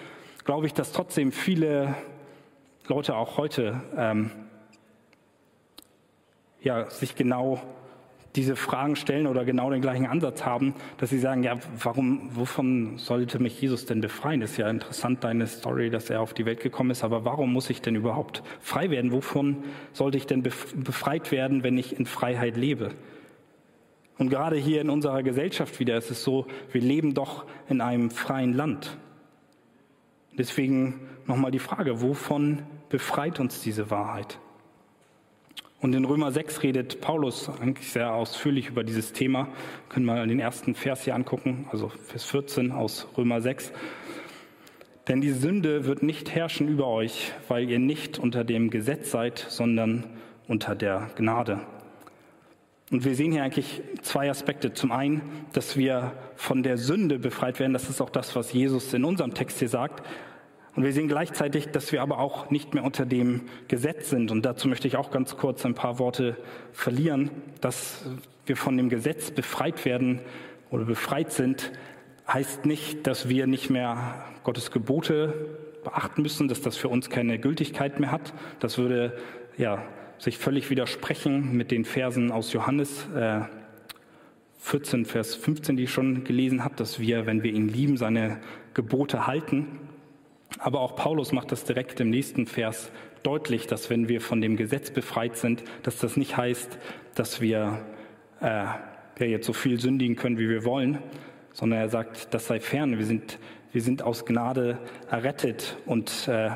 [0.46, 1.96] glaube ich, dass trotzdem viele
[2.88, 4.30] Leute auch heute ähm,
[6.62, 7.60] ja, sich genau
[8.36, 13.00] diese Fragen stellen oder genau den gleichen Ansatz haben, dass sie sagen, ja, warum, wovon
[13.00, 14.44] sollte mich Jesus denn befreien?
[14.44, 17.72] Ist ja interessant, deine Story, dass er auf die Welt gekommen ist, aber warum muss
[17.72, 19.12] ich denn überhaupt frei werden?
[19.12, 22.92] Wovon sollte ich denn befreit werden, wenn ich in Freiheit lebe?
[24.22, 28.12] Und gerade hier in unserer Gesellschaft wieder ist es so, wir leben doch in einem
[28.12, 28.96] freien Land.
[30.38, 34.38] Deswegen nochmal die Frage, wovon befreit uns diese Wahrheit?
[35.80, 39.48] Und in Römer 6 redet Paulus eigentlich sehr ausführlich über dieses Thema.
[39.90, 43.74] Können wir den ersten Vers hier angucken, also Vers 14 aus Römer 6.
[45.08, 49.40] Denn die Sünde wird nicht herrschen über euch, weil ihr nicht unter dem Gesetz seid,
[49.50, 50.04] sondern
[50.48, 51.62] unter der Gnade.
[52.92, 54.74] Und wir sehen hier eigentlich zwei Aspekte.
[54.74, 55.22] Zum einen,
[55.54, 57.72] dass wir von der Sünde befreit werden.
[57.72, 60.06] Das ist auch das, was Jesus in unserem Text hier sagt.
[60.76, 64.30] Und wir sehen gleichzeitig, dass wir aber auch nicht mehr unter dem Gesetz sind.
[64.30, 66.36] Und dazu möchte ich auch ganz kurz ein paar Worte
[66.74, 67.32] verlieren.
[67.62, 68.06] Dass
[68.46, 70.20] wir von dem Gesetz befreit werden
[70.70, 71.72] oder befreit sind,
[72.28, 75.34] heißt nicht, dass wir nicht mehr Gottes Gebote
[75.86, 78.34] beachten müssen, dass das für uns keine Gültigkeit mehr hat.
[78.60, 79.18] Das würde
[79.58, 79.82] ja
[80.22, 83.42] sich völlig widersprechen mit den Versen aus Johannes äh,
[84.60, 88.40] 14, Vers 15, die ich schon gelesen habe, dass wir, wenn wir ihn lieben, seine
[88.76, 89.80] Gebote halten.
[90.60, 92.92] Aber auch Paulus macht das direkt im nächsten Vers
[93.24, 96.78] deutlich, dass wenn wir von dem Gesetz befreit sind, dass das nicht heißt,
[97.16, 97.84] dass wir
[98.42, 101.00] äh, ja, jetzt so viel sündigen können, wie wir wollen,
[101.52, 103.00] sondern er sagt, das sei fern.
[103.00, 103.40] Wir sind,
[103.72, 104.78] wir sind aus Gnade
[105.10, 105.78] errettet.
[105.88, 106.52] Und äh,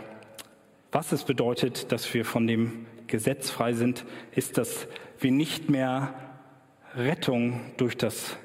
[0.91, 4.87] was es bedeutet, dass wir von dem Gesetz frei sind, ist, dass
[5.19, 6.13] wir nicht mehr
[6.95, 8.37] Rettung durch das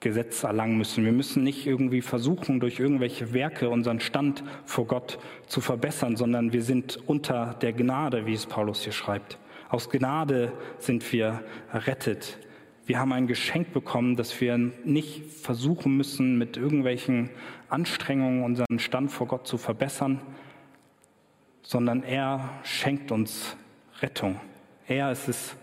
[0.00, 1.04] Gesetz erlangen müssen.
[1.04, 6.52] Wir müssen nicht irgendwie versuchen, durch irgendwelche Werke unseren Stand vor Gott zu verbessern, sondern
[6.52, 9.38] wir sind unter der Gnade, wie es Paulus hier schreibt.
[9.70, 12.38] Aus Gnade sind wir errettet.
[12.84, 17.30] Wir haben ein Geschenk bekommen, dass wir nicht versuchen müssen, mit irgendwelchen
[17.70, 20.20] Anstrengungen unseren Stand vor Gott zu verbessern,
[21.62, 23.56] sondern er schenkt uns
[24.00, 24.40] Rettung.
[24.86, 25.56] Er ist es,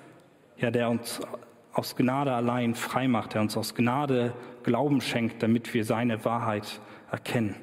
[0.58, 1.22] ja, der uns
[1.74, 6.82] aus Gnade allein frei macht, der uns aus Gnade Glauben schenkt, damit wir seine Wahrheit
[7.12, 7.56] erkennen.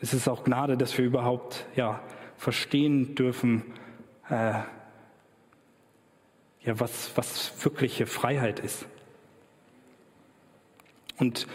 [0.00, 2.00] Es ist auch Gnade, dass wir überhaupt ja,
[2.36, 3.62] verstehen dürfen,
[4.28, 4.60] äh,
[6.62, 8.86] ja, was, was wirkliche Freiheit ist.
[11.18, 11.46] Und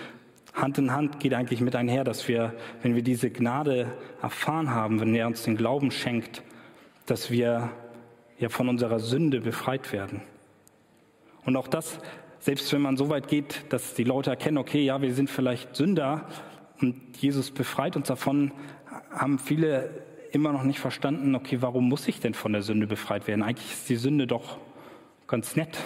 [0.53, 4.99] Hand in Hand geht eigentlich mit einher, dass wir, wenn wir diese Gnade erfahren haben,
[4.99, 6.43] wenn er uns den Glauben schenkt,
[7.05, 7.69] dass wir
[8.39, 10.21] ja von unserer Sünde befreit werden.
[11.45, 11.99] Und auch das,
[12.39, 15.75] selbst wenn man so weit geht, dass die Leute erkennen, okay, ja, wir sind vielleicht
[15.75, 16.27] Sünder
[16.81, 18.51] Und Jesus befreit uns davon,
[19.11, 19.89] haben viele
[20.31, 23.43] immer noch nicht verstanden, okay, warum muss ich denn von der Sünde befreit werden?
[23.43, 24.57] Eigentlich ist die Sünde doch
[25.27, 25.77] ganz nett.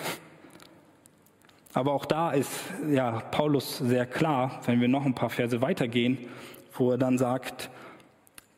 [1.73, 2.51] Aber auch da ist
[2.89, 6.17] ja Paulus sehr klar, wenn wir noch ein paar Verse weitergehen,
[6.73, 7.69] wo er dann sagt,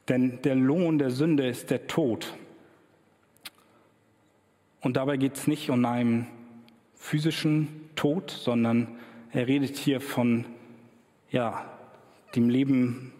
[0.07, 2.33] denn der Lohn der Sünde ist der Tod.
[4.81, 6.27] Und dabei geht es nicht um einen
[6.95, 8.87] physischen Tod, sondern
[9.31, 10.45] er redet hier von
[11.31, 11.65] ja,
[12.35, 13.11] dem Leben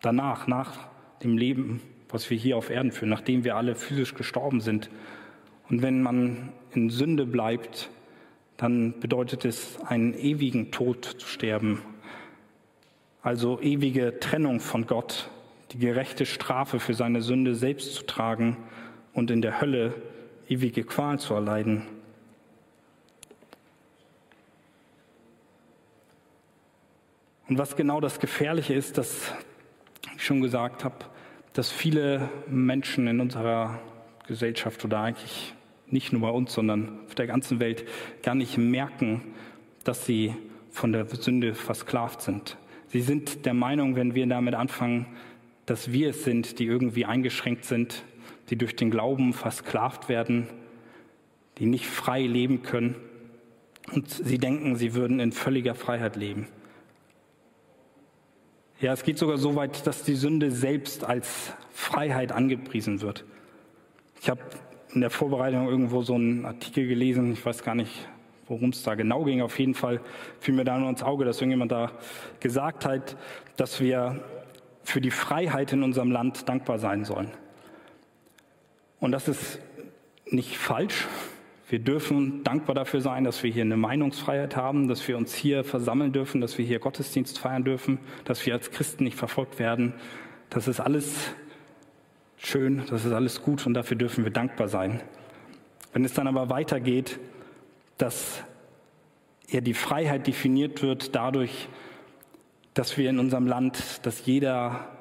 [0.00, 0.88] danach, nach
[1.22, 4.90] dem Leben, was wir hier auf Erden führen, nachdem wir alle physisch gestorben sind.
[5.68, 7.90] Und wenn man in Sünde bleibt,
[8.56, 11.82] dann bedeutet es, einen ewigen Tod zu sterben.
[13.22, 15.28] Also ewige Trennung von Gott,
[15.72, 18.56] die gerechte Strafe für seine Sünde selbst zu tragen
[19.12, 19.94] und in der Hölle
[20.48, 21.82] ewige Qual zu erleiden.
[27.48, 29.32] Und was genau das Gefährliche ist, dass
[30.16, 30.96] ich schon gesagt habe,
[31.52, 33.80] dass viele Menschen in unserer
[34.26, 35.54] Gesellschaft oder eigentlich
[35.88, 37.84] nicht nur bei uns, sondern auf der ganzen Welt
[38.22, 39.22] gar nicht merken,
[39.84, 40.34] dass sie
[40.70, 42.56] von der Sünde versklavt sind.
[42.88, 45.06] Sie sind der Meinung, wenn wir damit anfangen,
[45.64, 48.02] dass wir es sind, die irgendwie eingeschränkt sind,
[48.50, 50.48] die durch den Glauben versklavt werden,
[51.58, 52.96] die nicht frei leben können.
[53.92, 56.48] Und sie denken, sie würden in völliger Freiheit leben.
[58.80, 63.24] Ja, es geht sogar so weit, dass die Sünde selbst als Freiheit angepriesen wird.
[64.20, 64.40] Ich habe
[64.92, 68.08] in der Vorbereitung irgendwo so einen Artikel gelesen, ich weiß gar nicht,
[68.48, 69.40] worum es da genau ging.
[69.40, 70.00] Auf jeden Fall
[70.40, 71.92] fiel mir da nur ins Auge, dass irgendjemand da
[72.40, 73.16] gesagt hat,
[73.56, 74.22] dass wir
[74.82, 77.30] für die Freiheit in unserem Land dankbar sein sollen.
[79.00, 79.58] Und das ist
[80.30, 81.06] nicht falsch,
[81.68, 85.64] wir dürfen dankbar dafür sein, dass wir hier eine Meinungsfreiheit haben, dass wir uns hier
[85.64, 89.92] versammeln dürfen, dass wir hier Gottesdienst feiern dürfen, dass wir als Christen nicht verfolgt werden.
[90.48, 91.32] Das ist alles
[92.36, 95.00] schön, das ist alles gut und dafür dürfen wir dankbar sein.
[95.92, 97.18] Wenn es dann aber weitergeht,
[97.98, 98.44] dass
[99.48, 101.68] ja die Freiheit definiert wird dadurch,
[102.74, 104.95] dass wir in unserem Land, dass jeder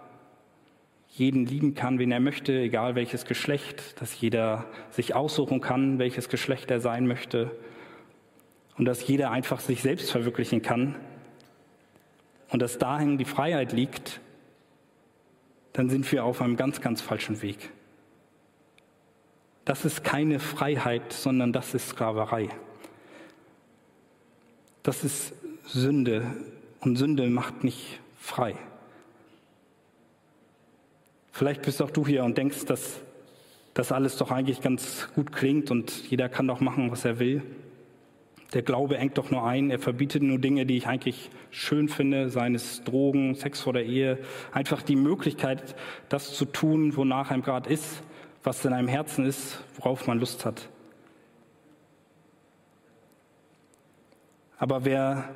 [1.16, 6.28] jeden lieben kann, wen er möchte, egal welches Geschlecht, dass jeder sich aussuchen kann, welches
[6.28, 7.52] Geschlecht er sein möchte
[8.78, 10.96] und dass jeder einfach sich selbst verwirklichen kann
[12.50, 14.20] und dass dahin die Freiheit liegt,
[15.72, 17.70] dann sind wir auf einem ganz, ganz falschen Weg.
[19.64, 22.50] Das ist keine Freiheit, sondern das ist Sklaverei.
[24.84, 25.34] Das ist
[25.66, 26.36] Sünde
[26.82, 28.56] und Sünde macht nicht frei.
[31.36, 33.02] Vielleicht bist auch du hier und denkst, dass
[33.74, 37.44] das alles doch eigentlich ganz gut klingt und jeder kann doch machen, was er will.
[38.54, 42.30] Der Glaube engt doch nur ein, er verbietet nur Dinge, die ich eigentlich schön finde,
[42.30, 44.18] seien es Drogen, Sex vor der Ehe,
[44.54, 45.76] einfach die Möglichkeit,
[46.08, 48.02] das zu tun, wonach einem gerade ist,
[48.42, 50.70] was in einem Herzen ist, worauf man Lust hat.
[54.58, 55.36] Aber wer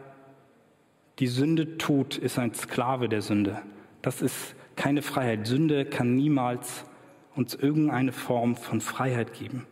[1.19, 3.61] die Sünde tut, ist ein Sklave der Sünde.
[4.01, 5.45] Das ist keine Freiheit.
[5.45, 6.85] Sünde kann niemals
[7.35, 9.67] uns irgendeine Form von Freiheit geben.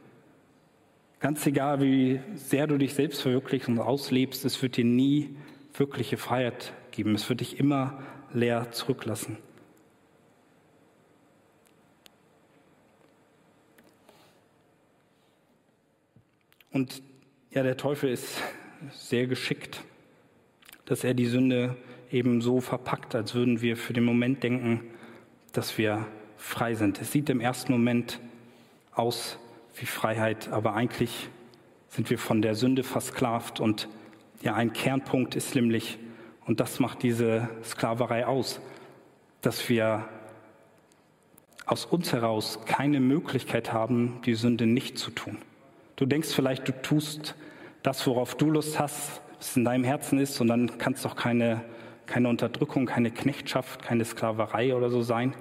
[1.22, 5.38] Ganz egal, wie sehr du dich selbst verwirklichst und auslebst, es wird dir nie
[5.74, 7.16] wirkliche Freiheit geben.
[7.16, 9.38] Es wird dich immer leer zurücklassen.
[16.74, 17.02] Und
[17.52, 18.42] ja, der Teufel ist
[18.92, 19.82] sehr geschickt,
[20.84, 21.78] dass er die Sünde
[22.12, 24.82] eben so verpackt, als würden wir für den Moment denken,
[25.58, 26.06] dass wir
[26.38, 27.02] frei sind.
[27.02, 28.20] Es sieht im ersten Moment
[28.94, 29.40] aus
[29.76, 31.30] wie Freiheit, aber eigentlich
[31.90, 33.88] sind wir von der Sünde versklavt und
[34.44, 35.98] ja, ein Kernpunkt ist nämlich,
[36.46, 38.62] und das macht diese Sklaverei aus,
[39.42, 40.08] dass wir
[41.66, 45.40] aus uns heraus keine Möglichkeit haben, die Sünde nicht zu tun.
[45.96, 47.36] Du denkst vielleicht, du tust
[47.82, 51.16] das, worauf du Lust hast, was in deinem Herzen ist, und dann kann es doch
[51.16, 51.64] keine,
[52.06, 55.34] keine Unterdrückung, keine Knechtschaft, keine Sklaverei oder so sein.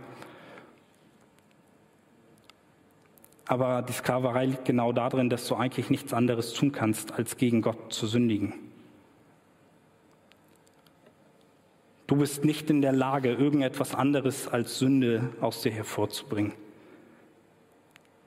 [3.47, 7.63] Aber die Sklaverei liegt genau darin, dass du eigentlich nichts anderes tun kannst, als gegen
[7.63, 8.55] Gott zu sündigen.
[12.09, 16.53] Du bist nicht in der Lage, irgendetwas anderes als Sünde aus dir hervorzubringen.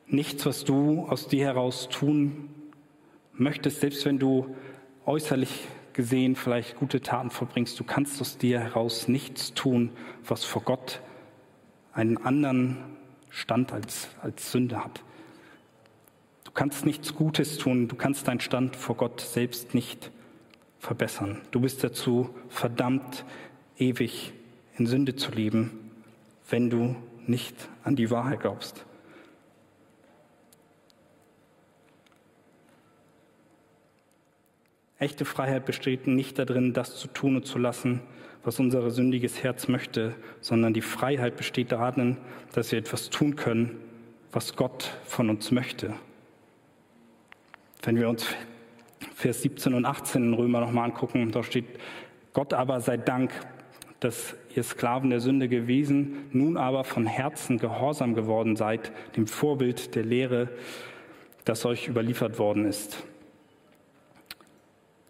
[0.07, 2.49] Nichts, was du aus dir heraus tun
[3.33, 4.55] möchtest, selbst wenn du
[5.05, 9.91] äußerlich gesehen vielleicht gute Taten vollbringst, du kannst aus dir heraus nichts tun,
[10.25, 11.01] was vor Gott
[11.93, 12.77] einen anderen
[13.29, 15.03] Stand als, als Sünde hat.
[16.59, 20.11] Du kannst nichts Gutes tun, du kannst deinen Stand vor Gott selbst nicht
[20.77, 21.39] verbessern.
[21.51, 23.23] Du bist dazu verdammt,
[23.77, 24.33] ewig
[24.77, 25.89] in Sünde zu leben,
[26.49, 28.85] wenn du nicht an die Wahrheit glaubst.
[34.97, 38.01] Echte Freiheit besteht nicht darin, das zu tun und zu lassen,
[38.43, 42.17] was unser sündiges Herz möchte, sondern die Freiheit besteht darin,
[42.51, 43.79] dass wir etwas tun können,
[44.33, 45.93] was Gott von uns möchte.
[47.81, 48.25] Wenn wir uns
[49.15, 51.65] Vers 17 und 18 in Römer nochmal angucken, da steht,
[52.33, 53.31] Gott aber sei Dank,
[53.99, 59.95] dass ihr Sklaven der Sünde gewesen, nun aber von Herzen gehorsam geworden seid, dem Vorbild
[59.95, 60.49] der Lehre,
[61.45, 63.03] das euch überliefert worden ist.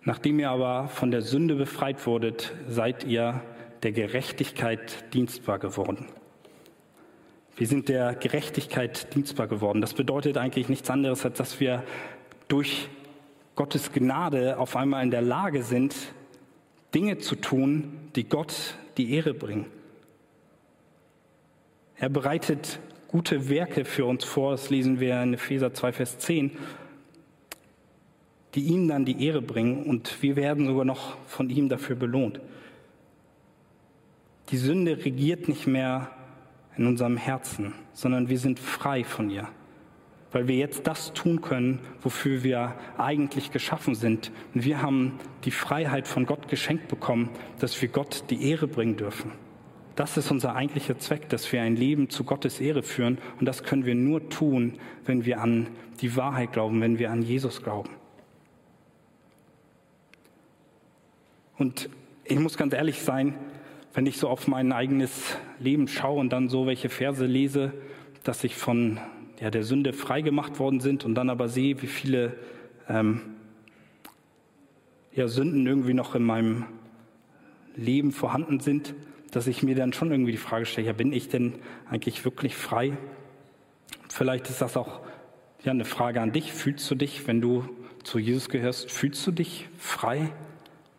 [0.03, 3.41] Nachdem ihr aber von der Sünde befreit wurdet, seid ihr
[3.83, 6.07] der Gerechtigkeit dienstbar geworden.
[7.57, 9.81] Wir sind der Gerechtigkeit dienstbar geworden.
[9.81, 11.83] Das bedeutet eigentlich nichts anderes, als dass wir
[12.49, 12.89] durch
[13.55, 15.95] Gottes Gnade auf einmal in der Lage sind,
[16.93, 19.65] Dinge zu tun, die Gott die Ehre bringen.
[21.95, 26.51] Er bereitet gute Werke für uns vor, das lesen wir in Epheser 2, Vers 10,
[28.55, 32.39] die ihm dann die Ehre bringen und wir werden sogar noch von ihm dafür belohnt.
[34.49, 36.09] Die Sünde regiert nicht mehr
[36.75, 39.47] in unserem Herzen, sondern wir sind frei von ihr,
[40.31, 44.31] weil wir jetzt das tun können, wofür wir eigentlich geschaffen sind.
[44.53, 49.31] Wir haben die Freiheit von Gott geschenkt bekommen, dass wir Gott die Ehre bringen dürfen.
[49.95, 53.17] Das ist unser eigentlicher Zweck, dass wir ein Leben zu Gottes Ehre führen.
[53.39, 55.67] Und das können wir nur tun, wenn wir an
[55.99, 57.89] die Wahrheit glauben, wenn wir an Jesus glauben.
[61.57, 61.89] Und
[62.23, 63.35] ich muss ganz ehrlich sein,
[63.93, 67.73] wenn ich so auf mein eigenes Leben schaue und dann so welche Verse lese,
[68.23, 68.99] dass ich von
[69.39, 72.35] ja, der Sünde freigemacht worden sind und dann aber sehe, wie viele
[72.87, 73.21] ähm,
[75.13, 76.65] ja, Sünden irgendwie noch in meinem
[77.75, 78.93] Leben vorhanden sind,
[79.31, 81.53] dass ich mir dann schon irgendwie die Frage stelle, ja, bin ich denn
[81.89, 82.97] eigentlich wirklich frei?
[84.09, 85.01] Vielleicht ist das auch
[85.63, 86.51] ja, eine Frage an dich.
[86.51, 87.69] Fühlst du dich, wenn du
[88.03, 90.31] zu Jesus gehörst, fühlst du dich frei?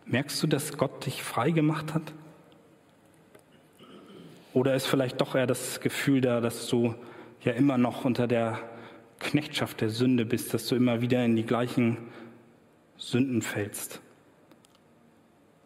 [0.06, 2.12] Merkst du, dass Gott dich frei gemacht hat?
[4.52, 6.94] Oder ist vielleicht doch eher das Gefühl da, dass du
[7.42, 8.58] ja immer noch unter der
[9.18, 11.98] Knechtschaft der Sünde bist, dass du immer wieder in die gleichen
[12.96, 14.00] Sünden fällst?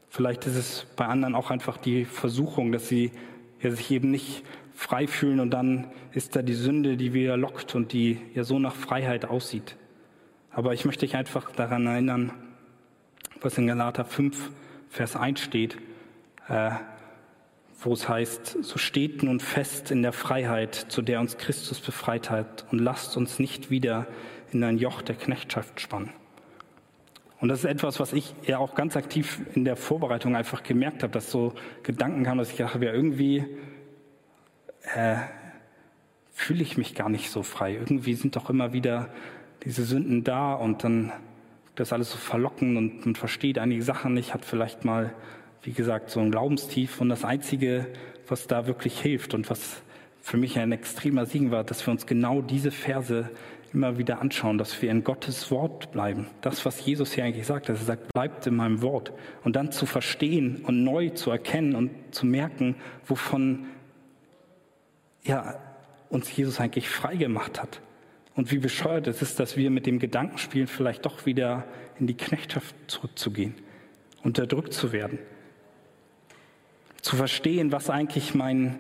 [0.09, 3.11] Vielleicht ist es bei anderen auch einfach die Versuchung, dass sie
[3.61, 7.75] ja, sich eben nicht frei fühlen und dann ist da die Sünde, die wieder lockt
[7.75, 9.77] und die ja so nach Freiheit aussieht.
[10.51, 12.33] Aber ich möchte dich einfach daran erinnern,
[13.41, 14.51] was in Galater 5,
[14.89, 15.77] Vers 1 steht,
[16.49, 16.71] äh,
[17.85, 22.31] wo es heißt, so steht nun fest in der Freiheit, zu der uns Christus befreit
[22.31, 24.07] hat, und lasst uns nicht wieder
[24.53, 26.11] in ein Joch der Knechtschaft spannen.
[27.41, 31.03] Und das ist etwas, was ich ja auch ganz aktiv in der Vorbereitung einfach gemerkt
[31.03, 33.45] habe, dass so Gedanken kamen, dass ich dachte, ja, irgendwie
[34.95, 35.17] äh,
[36.33, 37.75] fühle ich mich gar nicht so frei.
[37.75, 39.11] Irgendwie sind doch immer wieder
[39.65, 41.13] diese Sünden da und dann
[41.75, 45.13] das alles so verlocken und man versteht einige Sachen nicht, hat vielleicht mal,
[45.65, 47.01] wie gesagt, so ein Glaubenstief.
[47.01, 47.87] Und das Einzige,
[48.29, 49.83] was da wirklich hilft und was
[50.21, 53.31] für mich ein extremer Siegen war, dass wir uns genau diese Verse
[53.73, 56.29] immer wieder anschauen, dass wir in Gottes Wort bleiben.
[56.43, 59.13] Das, was Jesus hier eigentlich sagt, dass er sagt, bleibt in meinem Wort.
[59.43, 63.67] Und dann zu verstehen und neu zu erkennen und zu merken, wovon
[65.25, 65.59] ja,
[66.09, 67.81] uns Jesus eigentlich frei gemacht hat.
[68.37, 71.65] Und wie bescheuert es ist, dass wir mit dem Gedankenspiel vielleicht doch wieder
[71.99, 73.55] in die Knechtschaft zurückzugehen,
[74.23, 75.19] unterdrückt zu werden.
[77.05, 78.79] Zu verstehen, was eigentlich mein,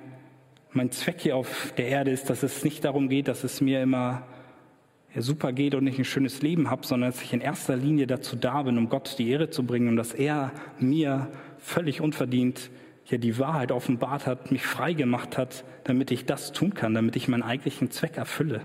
[0.73, 3.83] mein Zweck hier auf der Erde ist, dass es nicht darum geht, dass es mir
[3.83, 4.27] immer
[5.15, 8.35] super geht und ich ein schönes Leben habe, sondern dass ich in erster Linie dazu
[8.35, 12.71] da bin, um Gott die Ehre zu bringen und dass er mir völlig unverdient
[13.03, 17.17] hier die Wahrheit offenbart hat, mich frei gemacht hat, damit ich das tun kann, damit
[17.17, 18.63] ich meinen eigentlichen Zweck erfülle.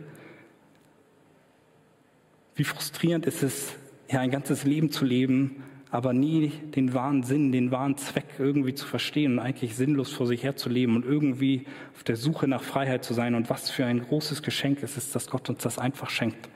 [2.56, 3.76] Wie frustrierend ist es,
[4.10, 8.76] ja, ein ganzes Leben zu leben, aber nie den wahren Sinn, den wahren Zweck irgendwie
[8.76, 11.66] zu verstehen und eigentlich sinnlos vor sich herzuleben und irgendwie
[11.96, 13.34] auf der Suche nach Freiheit zu sein.
[13.34, 16.50] Und was für ein großes Geschenk es ist, dass Gott uns das einfach schenkt.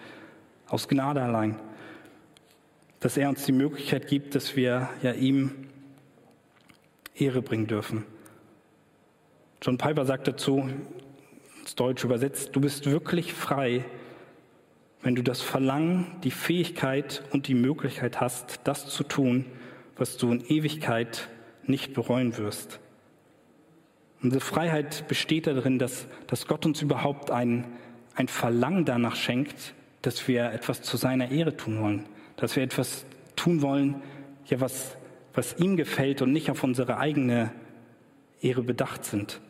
[0.67, 1.55] Aus Gnade allein.
[2.99, 5.51] Dass er uns die Möglichkeit gibt, dass wir ja ihm
[7.15, 8.05] Ehre bringen dürfen.
[9.61, 10.69] John Piper sagt dazu,
[11.61, 13.86] ins Deutsch übersetzt, du bist wirklich frei,
[15.03, 19.45] wenn du das Verlangen, die Fähigkeit und die Möglichkeit hast, das zu tun,
[19.97, 21.27] was du in Ewigkeit
[21.65, 22.79] nicht bereuen wirst.
[24.21, 27.65] Unsere Freiheit besteht darin, dass, dass Gott uns überhaupt ein,
[28.15, 32.05] ein Verlangen danach schenkt, dass wir etwas zu seiner Ehre tun wollen,
[32.37, 34.01] dass wir etwas tun wollen,
[34.45, 34.97] ja, was,
[35.33, 37.51] was ihm gefällt und nicht auf unsere eigene
[38.41, 39.41] Ehre bedacht sind.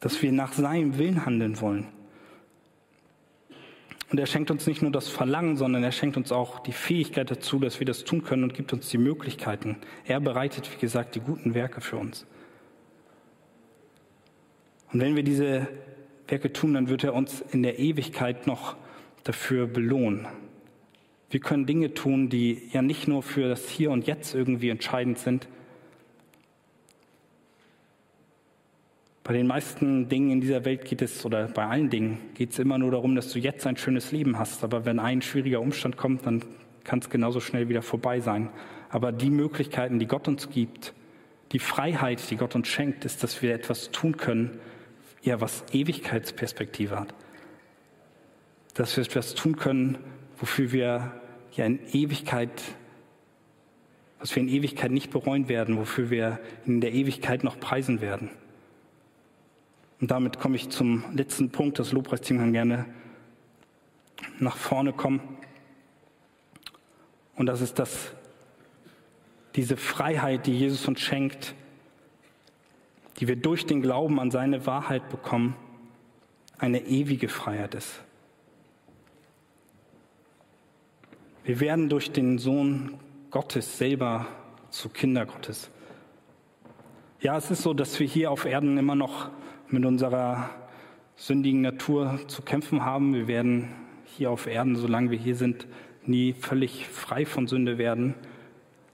[0.00, 1.93] Dass wir nach seinem Willen handeln wollen.
[4.14, 7.32] Und er schenkt uns nicht nur das Verlangen, sondern er schenkt uns auch die Fähigkeit
[7.32, 9.78] dazu, dass wir das tun können und gibt uns die Möglichkeiten.
[10.04, 12.24] Er bereitet, wie gesagt, die guten Werke für uns.
[14.92, 15.66] Und wenn wir diese
[16.28, 18.76] Werke tun, dann wird er uns in der Ewigkeit noch
[19.24, 20.28] dafür belohnen.
[21.30, 25.18] Wir können Dinge tun, die ja nicht nur für das Hier und Jetzt irgendwie entscheidend
[25.18, 25.48] sind,
[29.24, 32.58] Bei den meisten Dingen in dieser Welt geht es, oder bei allen Dingen, geht es
[32.58, 34.62] immer nur darum, dass du jetzt ein schönes Leben hast.
[34.62, 36.44] Aber wenn ein schwieriger Umstand kommt, dann
[36.84, 38.50] kann es genauso schnell wieder vorbei sein.
[38.90, 40.92] Aber die Möglichkeiten, die Gott uns gibt,
[41.52, 44.58] die Freiheit, die Gott uns schenkt, ist, dass wir etwas tun können,
[45.22, 47.14] ja, was Ewigkeitsperspektive hat.
[48.74, 49.96] Dass wir etwas tun können,
[50.36, 51.12] wofür wir
[51.52, 52.50] ja in Ewigkeit,
[54.18, 58.28] was wir in Ewigkeit nicht bereuen werden, wofür wir in der Ewigkeit noch preisen werden.
[60.04, 61.78] Und damit komme ich zum letzten Punkt.
[61.78, 62.84] Das Lobpreisteam kann gerne
[64.38, 65.22] nach vorne kommen.
[67.36, 68.12] Und das ist das,
[69.54, 71.54] diese Freiheit, die Jesus uns schenkt,
[73.18, 75.56] die wir durch den Glauben an seine Wahrheit bekommen,
[76.58, 78.02] eine ewige Freiheit ist.
[81.44, 82.98] Wir werden durch den Sohn
[83.30, 84.26] Gottes selber
[84.68, 85.70] zu Kinder Gottes.
[87.22, 89.30] Ja, es ist so, dass wir hier auf Erden immer noch
[89.74, 90.50] mit unserer
[91.16, 93.12] sündigen Natur zu kämpfen haben.
[93.12, 95.66] Wir werden hier auf Erden, solange wir hier sind,
[96.06, 98.14] nie völlig frei von Sünde werden.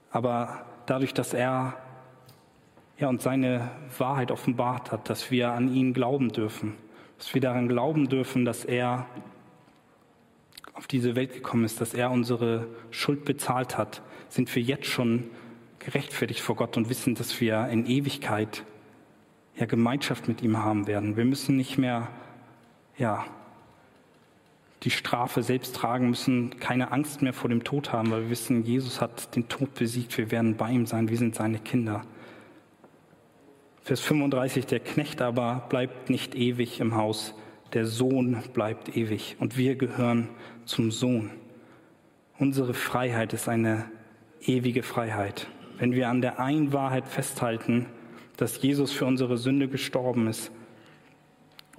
[0.09, 1.77] Aber dadurch, dass er
[2.97, 6.73] ja, uns seine Wahrheit offenbart hat, dass wir an ihn glauben dürfen,
[7.19, 9.05] dass wir daran glauben dürfen, dass er
[10.73, 15.29] auf diese Welt gekommen ist, dass er unsere Schuld bezahlt hat, sind wir jetzt schon
[15.77, 18.63] gerechtfertigt vor Gott und wissen, dass wir in Ewigkeit
[19.61, 21.15] ja, Gemeinschaft mit ihm haben werden.
[21.15, 22.09] Wir müssen nicht mehr
[22.97, 23.25] ja,
[24.83, 28.65] die Strafe selbst tragen, müssen keine Angst mehr vor dem Tod haben, weil wir wissen,
[28.65, 32.03] Jesus hat den Tod besiegt, wir werden bei ihm sein, wir sind seine Kinder.
[33.83, 37.35] Vers 35, der Knecht aber bleibt nicht ewig im Haus,
[37.73, 40.27] der Sohn bleibt ewig und wir gehören
[40.65, 41.29] zum Sohn.
[42.39, 43.85] Unsere Freiheit ist eine
[44.41, 45.47] ewige Freiheit.
[45.77, 47.85] Wenn wir an der einen Wahrheit festhalten,
[48.41, 50.51] dass Jesus für unsere Sünde gestorben ist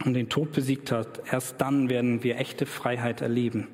[0.05, 3.67] und den Tod besiegt hat, erst dann werden wir echte Freiheit erleben.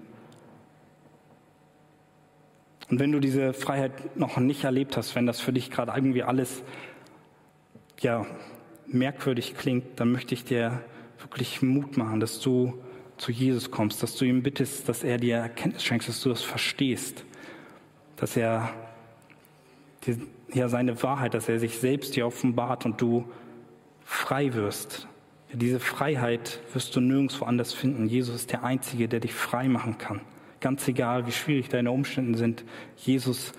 [2.89, 6.22] Und wenn du diese Freiheit noch nicht erlebt hast, wenn das für dich gerade irgendwie
[6.22, 6.62] alles
[8.01, 8.24] ja,
[8.86, 10.82] merkwürdig klingt, dann möchte ich dir
[11.18, 12.82] wirklich Mut machen, dass du
[13.18, 16.41] zu Jesus kommst, dass du ihm bittest, dass er dir Erkenntnis schenkst, dass du das
[16.41, 17.22] verstehst,
[18.16, 18.72] dass er
[20.07, 20.16] dir
[20.53, 23.24] ja seine Wahrheit, dass er sich selbst dir offenbart und du
[24.05, 25.07] frei wirst.
[25.53, 28.07] Diese Freiheit wirst du nirgendwo anders finden.
[28.07, 30.20] Jesus ist der Einzige, der dich frei machen kann.
[30.61, 32.64] Ganz egal, wie schwierig deine Umstände sind,
[32.96, 33.53] Jesus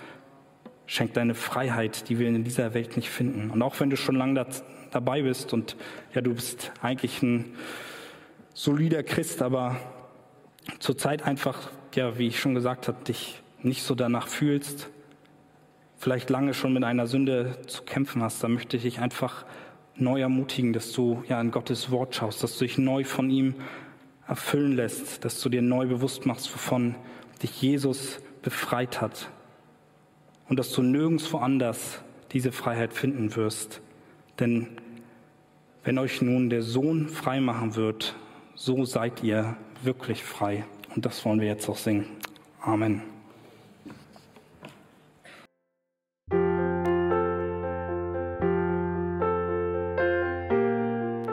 [0.86, 3.50] schenkt deine Freiheit, die wir in dieser Welt nicht finden.
[3.50, 4.46] Und auch wenn du schon lange da,
[4.90, 5.76] dabei bist und
[6.14, 7.54] ja, du bist eigentlich ein
[8.54, 9.76] solider Christ, aber
[10.80, 14.90] zurzeit einfach, ja, wie ich schon gesagt habe, dich nicht so danach fühlst,
[16.00, 19.44] vielleicht lange schon mit einer Sünde zu kämpfen hast, dann möchte ich dich einfach
[19.96, 23.54] neu ermutigen, dass du ja in Gottes Wort schaust, dass du dich neu von ihm
[24.26, 26.94] erfüllen lässt, dass du dir neu bewusst machst, wovon
[27.42, 29.28] dich Jesus befreit hat
[30.48, 33.82] und dass du nirgendwo anders diese Freiheit finden wirst.
[34.38, 34.68] Denn
[35.84, 38.16] wenn euch nun der Sohn frei machen wird,
[38.54, 40.64] so seid ihr wirklich frei.
[40.94, 42.06] Und das wollen wir jetzt auch singen.
[42.62, 43.19] Amen.